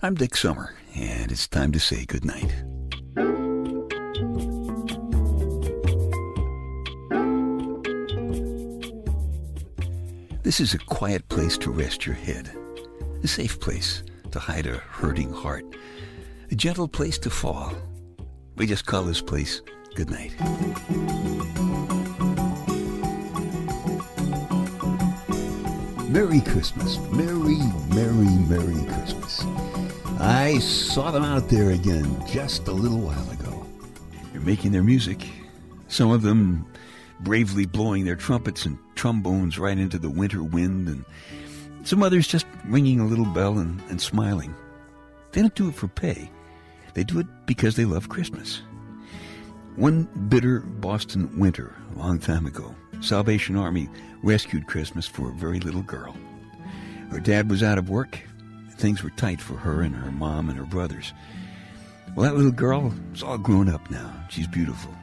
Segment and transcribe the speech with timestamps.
[0.00, 2.54] I'm Dick Summer, and it's time to say goodnight.
[10.44, 12.48] This is a quiet place to rest your head,
[13.24, 15.64] a safe place to hide a hurting heart,
[16.52, 17.72] a gentle place to fall.
[18.54, 19.62] We just call this place
[19.96, 20.32] goodnight.
[26.08, 26.98] Merry Christmas.
[27.10, 27.58] Merry,
[27.92, 29.44] Merry, Merry Christmas.
[30.20, 33.64] I saw them out there again just a little while ago.
[34.32, 35.24] They're making their music.
[35.86, 36.66] Some of them
[37.20, 41.04] bravely blowing their trumpets and trombones right into the winter wind, and
[41.84, 44.54] some others just ringing a little bell and, and smiling.
[45.32, 46.30] They don't do it for pay.
[46.94, 48.62] They do it because they love Christmas.
[49.76, 53.88] One bitter Boston winter, a long time ago, Salvation Army
[54.24, 56.16] rescued Christmas for a very little girl.
[57.10, 58.18] Her dad was out of work.
[58.78, 61.12] Things were tight for her and her mom and her brothers.
[62.14, 64.12] Well, that little girl is all grown up now.
[64.30, 64.94] She's beautiful.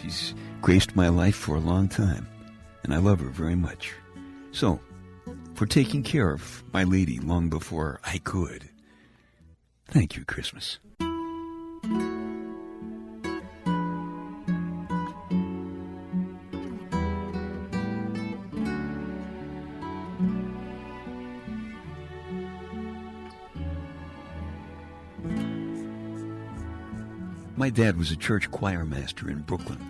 [0.00, 2.28] She's graced my life for a long time,
[2.82, 3.92] and I love her very much.
[4.52, 4.78] So,
[5.54, 8.68] for taking care of my lady long before I could,
[9.88, 10.78] thank you, Christmas.
[27.64, 29.80] My dad was a church choir master in Brooklyn.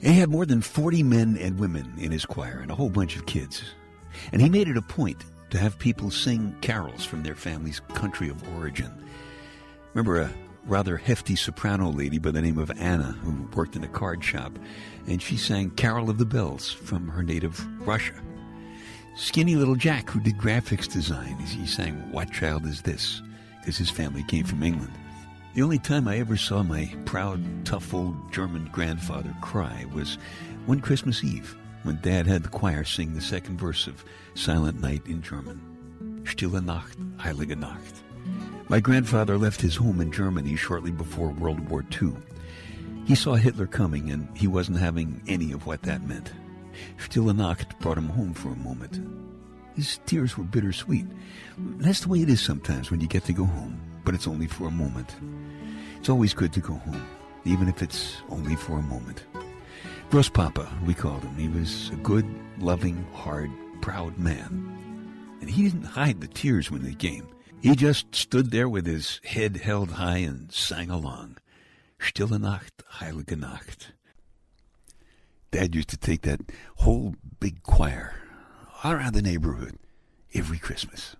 [0.00, 3.16] He had more than 40 men and women in his choir and a whole bunch
[3.16, 3.64] of kids.
[4.30, 8.28] And he made it a point to have people sing carols from their family's country
[8.28, 8.92] of origin.
[9.92, 10.30] Remember a
[10.66, 14.56] rather hefty soprano lady by the name of Anna who worked in a card shop,
[15.08, 18.14] and she sang Carol of the Bells from her native Russia.
[19.16, 23.20] Skinny little Jack, who did graphics design, he sang What Child Is This?
[23.58, 24.92] because his family came from England.
[25.54, 30.18] The only time I ever saw my proud, tough old German grandfather cry was
[30.66, 34.04] one Christmas Eve when Dad had the choir sing the second verse of
[34.34, 35.60] Silent Night in German.
[36.26, 38.02] Stille Nacht, Heilige Nacht.
[38.68, 42.14] My grandfather left his home in Germany shortly before World War II.
[43.06, 46.32] He saw Hitler coming and he wasn't having any of what that meant.
[46.98, 49.00] Stille Nacht brought him home for a moment.
[49.76, 51.06] His tears were bittersweet.
[51.56, 54.46] That's the way it is sometimes when you get to go home, but it's only
[54.46, 55.16] for a moment.
[55.98, 57.06] It's always good to go home,
[57.44, 59.24] even if it's only for a moment.
[60.10, 61.36] Grospapa, we called him.
[61.36, 62.26] He was a good,
[62.58, 63.50] loving, hard,
[63.80, 64.70] proud man.
[65.40, 67.26] And he didn't hide the tears when they came.
[67.60, 71.38] He just stood there with his head held high and sang along.
[71.98, 73.92] Stille Nacht, Heilige Nacht.
[75.50, 76.40] Dad used to take that
[76.76, 78.14] whole big choir
[78.82, 79.78] all around the neighborhood
[80.34, 81.16] every Christmas.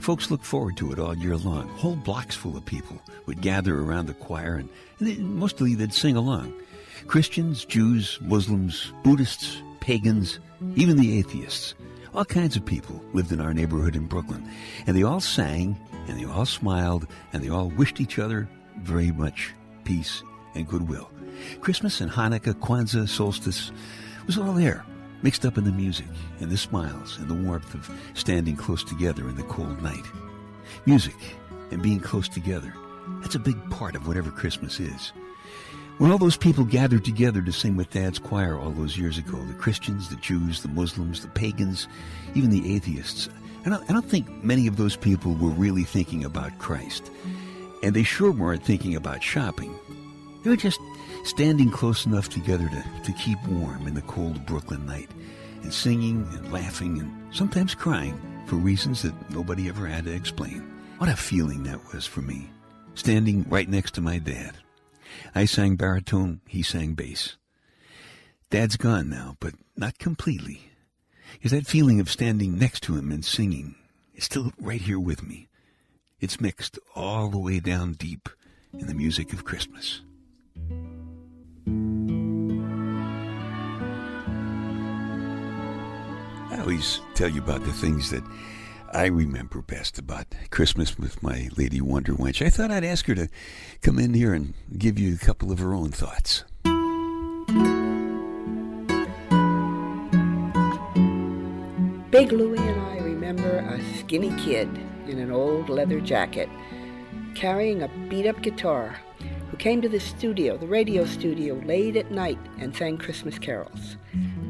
[0.00, 1.68] Folks look forward to it all year long.
[1.68, 4.68] Whole blocks full of people would gather around the choir, and,
[4.98, 6.54] and they, mostly they'd sing along.
[7.06, 10.38] Christians, Jews, Muslims, Buddhists, pagans,
[10.76, 11.74] even the atheists.
[12.14, 14.48] All kinds of people lived in our neighborhood in Brooklyn,
[14.86, 18.48] and they all sang, and they all smiled, and they all wished each other
[18.78, 19.52] very much
[19.84, 20.22] peace
[20.54, 21.10] and goodwill.
[21.60, 23.72] Christmas and Hanukkah, Kwanzaa, solstice
[24.26, 24.84] was all there
[25.22, 26.06] mixed up in the music
[26.40, 30.04] and the smiles and the warmth of standing close together in the cold night.
[30.86, 31.16] Music
[31.70, 32.74] and being close together,
[33.20, 35.12] that's a big part of whatever Christmas is.
[35.98, 39.36] When all those people gathered together to sing with Dad's choir all those years ago,
[39.44, 41.86] the Christians, the Jews, the Muslims, the pagans,
[42.34, 43.28] even the atheists,
[43.64, 47.10] I don't, I don't think many of those people were really thinking about Christ.
[47.82, 49.74] And they sure weren't thinking about shopping.
[50.42, 50.80] They were just
[51.24, 55.10] standing close enough together to, to keep warm in the cold Brooklyn night,
[55.62, 60.60] and singing and laughing and sometimes crying for reasons that nobody ever had to explain.
[60.98, 62.50] What a feeling that was for me,
[62.94, 64.56] standing right next to my dad.
[65.34, 67.36] I sang baritone, he sang bass.
[68.50, 70.68] Dad's gone now, but not completely.
[71.40, 73.74] Is that feeling of standing next to him and singing
[74.14, 75.48] is still right here with me.
[76.20, 78.28] It's mixed all the way down deep
[78.72, 80.02] in the music of Christmas.
[86.52, 88.22] I always tell you about the things that
[88.92, 92.44] I remember best about Christmas with my lady Wonder Wench.
[92.44, 93.28] I thought I'd ask her to
[93.80, 96.44] come in here and give you a couple of her own thoughts.
[102.10, 104.68] Big Louie and I remember a skinny kid
[105.08, 106.50] in an old leather jacket
[107.34, 109.00] carrying a beat up guitar
[109.50, 113.96] who came to the studio, the radio studio, late at night and sang Christmas carols.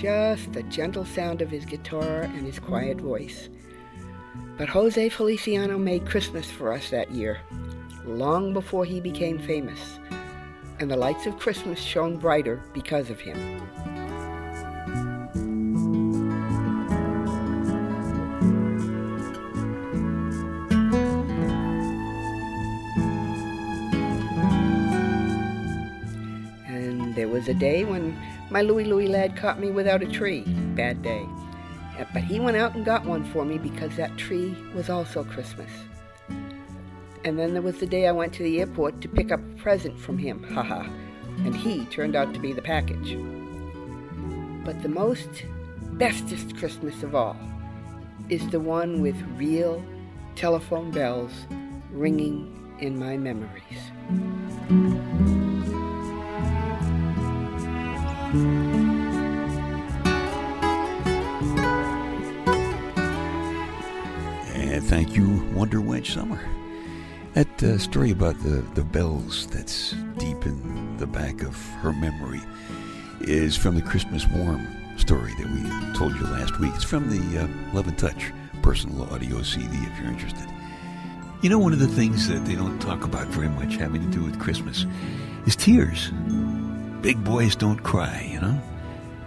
[0.00, 3.48] Just the gentle sound of his guitar and his quiet voice.
[4.56, 7.40] But Jose Feliciano made Christmas for us that year,
[8.04, 9.98] long before he became famous,
[10.78, 13.36] and the lights of Christmas shone brighter because of him.
[26.68, 28.16] And there was a day when
[28.50, 30.42] my Louie Louie lad caught me without a tree.
[30.74, 31.26] Bad day.
[31.98, 35.24] Uh, But he went out and got one for me because that tree was also
[35.24, 35.70] Christmas.
[37.24, 39.62] And then there was the day I went to the airport to pick up a
[39.62, 40.88] present from him, haha.
[41.44, 43.16] And he turned out to be the package.
[44.64, 45.44] But the most
[45.92, 47.36] bestest Christmas of all
[48.28, 49.82] is the one with real
[50.36, 51.32] telephone bells
[51.90, 55.17] ringing in my memories.
[58.30, 59.06] And
[64.84, 66.38] thank you, Wonder Wench Summer.
[67.32, 72.42] That uh, story about the, the bells that's deep in the back of her memory
[73.22, 74.66] is from the Christmas Warm
[74.98, 75.62] story that we
[75.98, 76.72] told you last week.
[76.74, 78.30] It's from the uh, Love and Touch
[78.60, 80.46] personal audio CD if you're interested.
[81.40, 84.08] You know, one of the things that they don't talk about very much having to
[84.08, 84.84] do with Christmas
[85.46, 86.12] is tears.
[87.02, 88.60] Big boys don't cry, you know,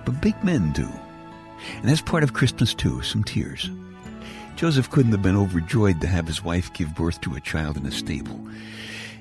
[0.05, 0.87] but big men do.
[1.77, 3.69] And that's part of Christmas too, some tears.
[4.55, 7.85] Joseph couldn't have been overjoyed to have his wife give birth to a child in
[7.85, 8.39] a stable.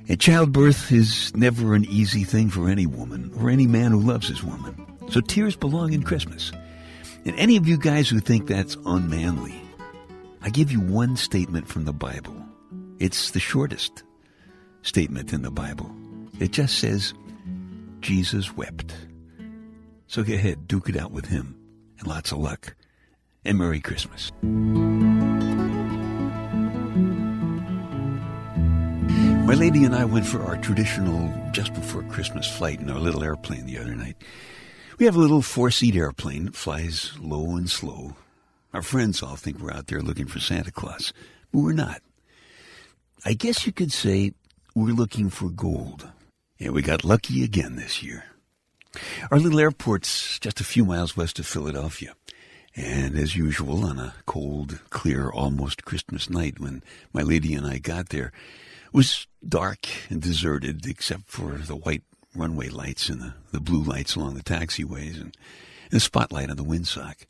[0.09, 4.29] And childbirth is never an easy thing for any woman or any man who loves
[4.29, 4.87] his woman.
[5.09, 6.51] So tears belong in Christmas.
[7.25, 9.61] And any of you guys who think that's unmanly,
[10.43, 12.35] I give you one statement from the Bible.
[12.99, 14.03] It's the shortest
[14.83, 15.95] statement in the Bible.
[16.41, 17.15] It just says,
[18.01, 18.95] Jesus wept.
[20.07, 21.57] So go ahead, duke it out with him.
[21.99, 22.75] And lots of luck.
[23.45, 24.33] And Merry Christmas.
[29.47, 33.25] My lady and I went for our traditional just before Christmas flight in our little
[33.25, 34.17] airplane the other night.
[34.99, 38.17] We have a little four seat airplane that flies low and slow.
[38.73, 41.13] Our friends all think we're out there looking for Santa Claus,
[41.51, 42.03] but we're not.
[43.25, 44.35] I guess you could say
[44.75, 46.09] we're looking for gold.
[46.61, 48.25] And we got lucky again this year.
[49.31, 52.15] Our little airport's just a few miles west of Philadelphia.
[52.77, 57.79] And as usual, on a cold, clear, almost Christmas night when my lady and I
[57.79, 58.33] got there,
[58.87, 62.03] it was dark and deserted except for the white
[62.35, 65.37] runway lights and the, the blue lights along the taxiways and
[65.91, 67.27] the spotlight on the windsock.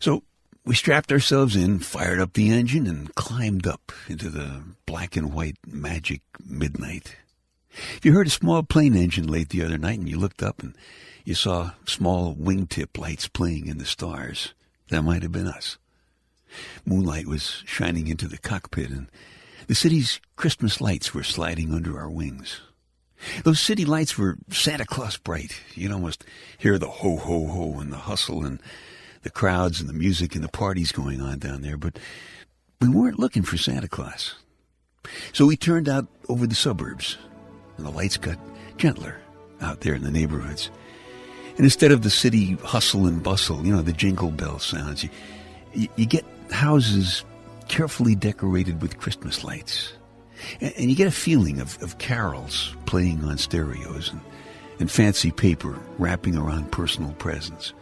[0.00, 0.22] So
[0.64, 5.32] we strapped ourselves in, fired up the engine, and climbed up into the black and
[5.32, 7.16] white magic midnight.
[7.72, 10.62] If you heard a small plane engine late the other night and you looked up
[10.62, 10.76] and
[11.24, 14.54] you saw small wingtip lights playing in the stars,
[14.88, 15.78] that might have been us.
[16.84, 19.08] Moonlight was shining into the cockpit and
[19.68, 22.60] the city's Christmas lights were sliding under our wings.
[23.44, 25.60] Those city lights were Santa Claus bright.
[25.74, 26.24] You'd almost
[26.58, 28.60] hear the ho ho ho and the hustle and
[29.22, 31.98] the crowds and the music and the parties going on down there, but
[32.80, 34.34] we weren't looking for Santa Claus.
[35.32, 37.16] So we turned out over the suburbs,
[37.82, 38.38] and the lights got
[38.76, 39.16] gentler
[39.60, 40.70] out there in the neighborhoods.
[41.56, 45.88] And instead of the city hustle and bustle, you know, the jingle bell sounds, you,
[45.96, 47.24] you, get houses
[47.68, 49.92] carefully decorated with Christmas lights.
[50.60, 54.20] And, and you get a feeling of, of carols playing on stereos and,
[54.78, 57.74] and fancy paper wrapping around personal presents.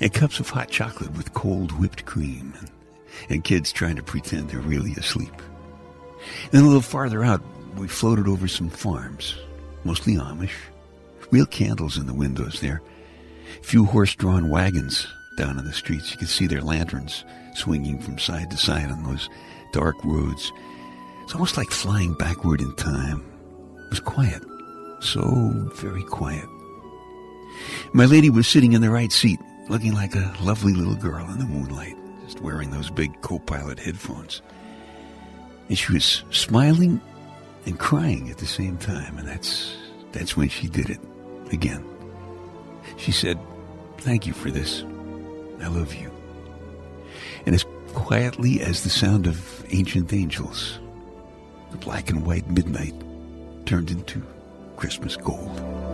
[0.00, 2.54] And cups of hot chocolate with cold whipped cream.
[2.58, 2.70] And,
[3.28, 5.34] and kids trying to pretend they're really asleep.
[6.50, 7.42] Then a little farther out,
[7.76, 9.36] we floated over some farms,
[9.84, 10.52] mostly Amish.
[11.30, 12.82] Real candles in the windows there.
[13.62, 16.10] Few horse-drawn wagons down on the streets.
[16.10, 17.24] You could see their lanterns
[17.54, 19.28] swinging from side to side on those
[19.72, 20.52] dark roads.
[21.22, 23.24] It's almost like flying backward in time.
[23.86, 24.42] It was quiet.
[25.00, 25.20] So
[25.74, 26.46] very quiet.
[27.92, 31.38] My lady was sitting in the right seat, looking like a lovely little girl in
[31.38, 34.42] the moonlight, just wearing those big co-pilot headphones.
[35.68, 37.00] And she was smiling
[37.66, 39.76] and crying at the same time, and that's
[40.12, 41.00] that's when she did it
[41.52, 41.84] again.
[42.96, 43.38] She said,
[43.98, 44.82] Thank you for this.
[45.60, 46.10] I love you.
[47.46, 47.64] And as
[47.94, 50.80] quietly as the sound of ancient angels,
[51.70, 52.94] the black and white midnight
[53.64, 54.22] turned into
[54.76, 55.91] Christmas gold.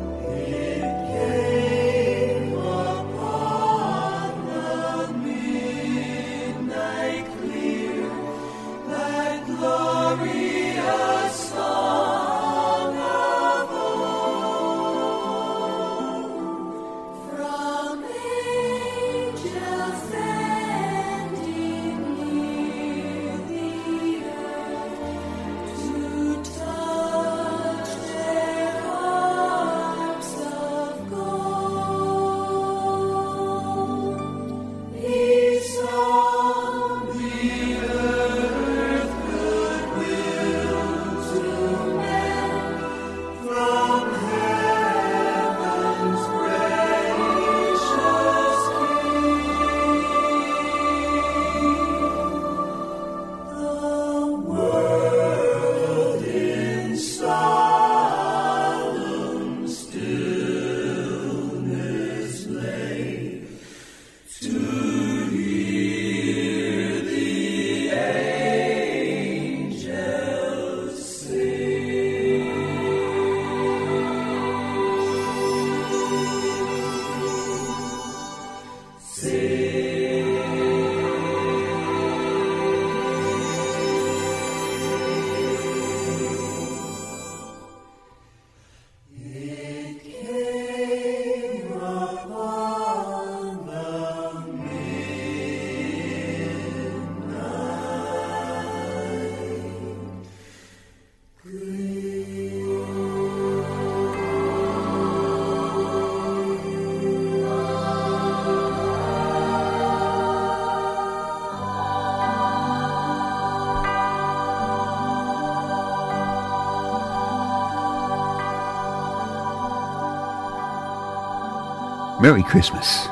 [122.29, 123.09] Merry Christmas.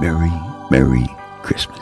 [0.00, 0.32] Merry,
[0.70, 1.06] Merry
[1.42, 1.81] Christmas.